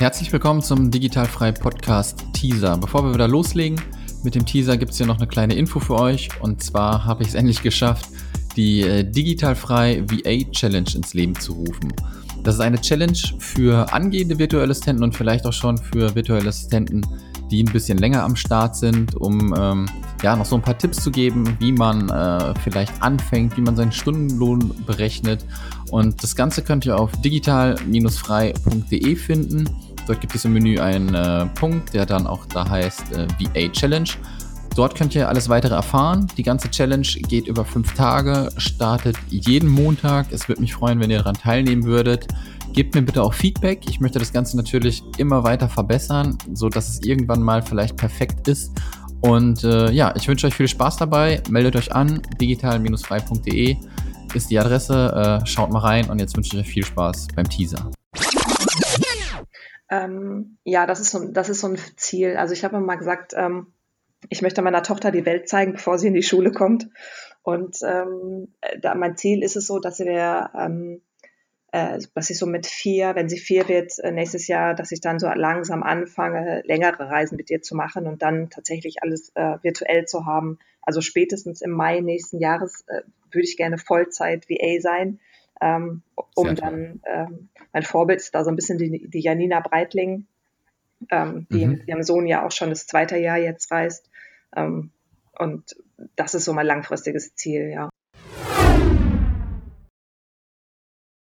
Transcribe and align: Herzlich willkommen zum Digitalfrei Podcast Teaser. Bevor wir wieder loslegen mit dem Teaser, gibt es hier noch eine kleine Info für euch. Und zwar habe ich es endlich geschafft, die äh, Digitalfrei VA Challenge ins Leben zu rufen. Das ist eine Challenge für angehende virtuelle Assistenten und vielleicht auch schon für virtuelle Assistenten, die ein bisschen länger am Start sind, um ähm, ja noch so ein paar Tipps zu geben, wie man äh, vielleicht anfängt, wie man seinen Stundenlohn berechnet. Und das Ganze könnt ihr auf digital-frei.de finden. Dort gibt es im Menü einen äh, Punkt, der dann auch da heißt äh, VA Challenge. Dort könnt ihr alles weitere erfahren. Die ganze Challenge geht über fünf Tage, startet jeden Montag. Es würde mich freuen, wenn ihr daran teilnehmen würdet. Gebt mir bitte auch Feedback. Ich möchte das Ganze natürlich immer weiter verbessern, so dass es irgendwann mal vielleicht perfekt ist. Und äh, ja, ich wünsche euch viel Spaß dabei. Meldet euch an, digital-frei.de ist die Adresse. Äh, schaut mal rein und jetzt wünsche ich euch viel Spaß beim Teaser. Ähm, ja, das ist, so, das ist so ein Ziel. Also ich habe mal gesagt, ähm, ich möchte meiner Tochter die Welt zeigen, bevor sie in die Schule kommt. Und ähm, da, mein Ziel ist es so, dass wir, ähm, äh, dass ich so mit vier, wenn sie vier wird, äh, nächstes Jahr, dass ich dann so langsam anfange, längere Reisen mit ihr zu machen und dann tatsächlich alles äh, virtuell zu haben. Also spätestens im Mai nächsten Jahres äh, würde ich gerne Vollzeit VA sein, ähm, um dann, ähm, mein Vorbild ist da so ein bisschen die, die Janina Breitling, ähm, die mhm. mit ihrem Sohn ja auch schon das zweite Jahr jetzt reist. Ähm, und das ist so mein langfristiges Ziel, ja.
Herzlich 0.00 0.32
willkommen 0.32 0.62
zum 0.62 0.90
Digitalfrei 0.90 1.52
Podcast 1.52 2.24
Teaser. 2.32 2.78
Bevor 2.78 3.04
wir 3.04 3.12
wieder 3.12 3.28
loslegen 3.28 3.78
mit 4.24 4.34
dem 4.34 4.46
Teaser, 4.46 4.78
gibt 4.78 4.92
es 4.92 4.96
hier 4.96 5.04
noch 5.04 5.18
eine 5.18 5.26
kleine 5.26 5.52
Info 5.52 5.78
für 5.78 5.96
euch. 5.96 6.30
Und 6.40 6.62
zwar 6.62 7.04
habe 7.04 7.22
ich 7.22 7.28
es 7.28 7.34
endlich 7.38 7.62
geschafft, 7.62 8.08
die 8.56 8.80
äh, 8.80 9.04
Digitalfrei 9.04 10.02
VA 10.08 10.50
Challenge 10.52 10.88
ins 10.94 11.12
Leben 11.12 11.38
zu 11.38 11.52
rufen. 11.52 11.92
Das 12.42 12.54
ist 12.54 12.62
eine 12.62 12.80
Challenge 12.80 13.18
für 13.40 13.92
angehende 13.92 14.38
virtuelle 14.38 14.70
Assistenten 14.70 15.04
und 15.04 15.14
vielleicht 15.14 15.44
auch 15.44 15.52
schon 15.52 15.76
für 15.76 16.14
virtuelle 16.14 16.48
Assistenten, 16.48 17.06
die 17.50 17.62
ein 17.62 17.70
bisschen 17.70 17.98
länger 17.98 18.22
am 18.22 18.36
Start 18.36 18.76
sind, 18.76 19.14
um 19.16 19.54
ähm, 19.54 19.84
ja 20.22 20.34
noch 20.34 20.46
so 20.46 20.56
ein 20.56 20.62
paar 20.62 20.78
Tipps 20.78 21.02
zu 21.02 21.10
geben, 21.10 21.58
wie 21.58 21.72
man 21.72 22.08
äh, 22.08 22.54
vielleicht 22.64 23.02
anfängt, 23.02 23.58
wie 23.58 23.60
man 23.60 23.76
seinen 23.76 23.92
Stundenlohn 23.92 24.72
berechnet. 24.86 25.44
Und 25.90 26.22
das 26.22 26.34
Ganze 26.34 26.62
könnt 26.62 26.86
ihr 26.86 26.98
auf 26.98 27.12
digital-frei.de 27.20 29.16
finden. 29.16 29.68
Dort 30.10 30.20
gibt 30.20 30.34
es 30.34 30.44
im 30.44 30.54
Menü 30.54 30.80
einen 30.80 31.14
äh, 31.14 31.46
Punkt, 31.54 31.94
der 31.94 32.04
dann 32.04 32.26
auch 32.26 32.44
da 32.46 32.68
heißt 32.68 33.12
äh, 33.12 33.28
VA 33.38 33.70
Challenge. 33.70 34.08
Dort 34.74 34.96
könnt 34.96 35.14
ihr 35.14 35.28
alles 35.28 35.48
weitere 35.48 35.74
erfahren. 35.76 36.26
Die 36.36 36.42
ganze 36.42 36.68
Challenge 36.68 37.06
geht 37.28 37.46
über 37.46 37.64
fünf 37.64 37.94
Tage, 37.94 38.48
startet 38.56 39.16
jeden 39.28 39.68
Montag. 39.68 40.32
Es 40.32 40.48
würde 40.48 40.62
mich 40.62 40.74
freuen, 40.74 40.98
wenn 40.98 41.12
ihr 41.12 41.18
daran 41.18 41.36
teilnehmen 41.36 41.84
würdet. 41.84 42.26
Gebt 42.72 42.96
mir 42.96 43.02
bitte 43.02 43.22
auch 43.22 43.32
Feedback. 43.32 43.88
Ich 43.88 44.00
möchte 44.00 44.18
das 44.18 44.32
Ganze 44.32 44.56
natürlich 44.56 45.04
immer 45.16 45.44
weiter 45.44 45.68
verbessern, 45.68 46.36
so 46.54 46.68
dass 46.68 46.88
es 46.88 47.04
irgendwann 47.04 47.40
mal 47.40 47.62
vielleicht 47.62 47.96
perfekt 47.96 48.48
ist. 48.48 48.72
Und 49.20 49.62
äh, 49.62 49.92
ja, 49.92 50.12
ich 50.16 50.26
wünsche 50.26 50.48
euch 50.48 50.54
viel 50.54 50.66
Spaß 50.66 50.96
dabei. 50.96 51.40
Meldet 51.50 51.76
euch 51.76 51.94
an, 51.94 52.20
digital-frei.de 52.40 53.76
ist 54.34 54.50
die 54.50 54.58
Adresse. 54.58 55.40
Äh, 55.44 55.46
schaut 55.46 55.70
mal 55.70 55.78
rein 55.78 56.10
und 56.10 56.18
jetzt 56.18 56.36
wünsche 56.36 56.56
ich 56.56 56.62
euch 56.66 56.68
viel 56.68 56.84
Spaß 56.84 57.28
beim 57.36 57.48
Teaser. 57.48 57.92
Ähm, 59.90 60.58
ja, 60.64 60.86
das 60.86 61.00
ist, 61.00 61.10
so, 61.10 61.32
das 61.32 61.48
ist 61.48 61.60
so 61.60 61.68
ein 61.68 61.78
Ziel. 61.96 62.36
Also 62.36 62.54
ich 62.54 62.64
habe 62.64 62.78
mal 62.80 62.96
gesagt, 62.96 63.32
ähm, 63.36 63.72
ich 64.28 64.42
möchte 64.42 64.62
meiner 64.62 64.82
Tochter 64.82 65.10
die 65.10 65.26
Welt 65.26 65.48
zeigen, 65.48 65.72
bevor 65.72 65.98
sie 65.98 66.08
in 66.08 66.14
die 66.14 66.22
Schule 66.22 66.52
kommt. 66.52 66.88
Und 67.42 67.78
ähm, 67.82 68.54
da, 68.80 68.94
mein 68.94 69.16
Ziel 69.16 69.42
ist 69.42 69.56
es 69.56 69.66
so, 69.66 69.78
dass 69.80 69.98
wir, 69.98 70.50
ähm, 70.56 71.02
äh, 71.72 71.98
dass 72.14 72.30
ich 72.30 72.38
so 72.38 72.46
mit 72.46 72.66
vier, 72.66 73.14
wenn 73.14 73.28
sie 73.28 73.38
vier 73.38 73.66
wird, 73.68 73.98
äh, 73.98 74.12
nächstes 74.12 74.46
Jahr, 74.46 74.74
dass 74.74 74.92
ich 74.92 75.00
dann 75.00 75.18
so 75.18 75.26
langsam 75.26 75.82
anfange, 75.82 76.62
längere 76.66 77.08
Reisen 77.08 77.36
mit 77.36 77.50
ihr 77.50 77.62
zu 77.62 77.74
machen 77.74 78.06
und 78.06 78.22
dann 78.22 78.50
tatsächlich 78.50 79.02
alles 79.02 79.32
äh, 79.34 79.56
virtuell 79.62 80.04
zu 80.04 80.26
haben. 80.26 80.58
Also 80.82 81.00
spätestens 81.00 81.62
im 81.62 81.70
Mai 81.70 82.00
nächsten 82.00 82.38
Jahres 82.38 82.84
äh, 82.88 83.02
würde 83.32 83.44
ich 83.44 83.56
gerne 83.56 83.78
Vollzeit 83.78 84.48
VA 84.48 84.80
sein, 84.80 85.18
ähm, 85.60 86.02
um 86.34 86.54
dann, 86.54 87.00
ähm, 87.04 87.48
mein 87.72 87.82
Vorbild 87.82 88.20
ist 88.20 88.34
da 88.34 88.44
so 88.44 88.50
ein 88.50 88.56
bisschen 88.56 88.78
die, 88.78 89.08
die 89.08 89.20
Janina 89.20 89.60
Breitling, 89.60 90.26
ähm, 91.10 91.46
die 91.50 91.66
mhm. 91.66 91.72
mit 91.72 91.88
ihrem 91.88 92.02
Sohn 92.02 92.26
ja 92.26 92.44
auch 92.44 92.52
schon 92.52 92.70
das 92.70 92.86
zweite 92.86 93.18
Jahr 93.18 93.38
jetzt 93.38 93.70
reist. 93.70 94.10
Ähm, 94.54 94.90
und 95.38 95.76
das 96.16 96.34
ist 96.34 96.44
so 96.44 96.52
mein 96.52 96.66
langfristiges 96.66 97.34
Ziel, 97.34 97.70
ja. 97.70 97.90